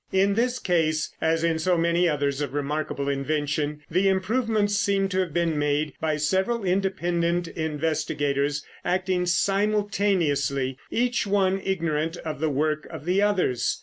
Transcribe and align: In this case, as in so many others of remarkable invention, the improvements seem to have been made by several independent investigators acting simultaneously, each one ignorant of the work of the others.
In 0.11 0.33
this 0.33 0.57
case, 0.57 1.13
as 1.21 1.43
in 1.43 1.59
so 1.59 1.77
many 1.77 2.09
others 2.09 2.41
of 2.41 2.55
remarkable 2.55 3.07
invention, 3.07 3.83
the 3.87 4.09
improvements 4.09 4.73
seem 4.75 5.09
to 5.09 5.19
have 5.19 5.31
been 5.31 5.59
made 5.59 5.93
by 6.01 6.17
several 6.17 6.63
independent 6.63 7.47
investigators 7.49 8.65
acting 8.83 9.27
simultaneously, 9.27 10.75
each 10.89 11.27
one 11.27 11.61
ignorant 11.63 12.17
of 12.17 12.39
the 12.39 12.49
work 12.49 12.87
of 12.89 13.05
the 13.05 13.21
others. 13.21 13.79